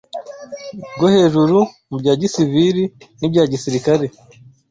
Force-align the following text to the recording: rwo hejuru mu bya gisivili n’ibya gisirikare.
rwo 0.95 1.07
hejuru 1.15 1.57
mu 1.89 1.95
bya 2.01 2.13
gisivili 2.21 2.83
n’ibya 3.19 3.43
gisirikare. 3.51 4.05